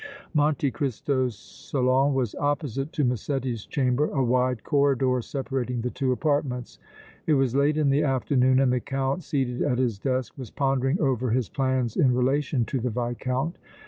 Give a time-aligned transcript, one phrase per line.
[0.33, 6.79] Monte Cristo's salon was opposite to Massetti's chamber, a wide corridor separating the two apartments.
[7.27, 10.99] It was late in the afternoon and the Count, seated at his desk, was pondering
[10.99, 13.59] over his plans in relation to the Viscount.